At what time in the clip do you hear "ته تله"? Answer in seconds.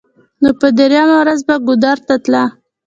2.07-2.43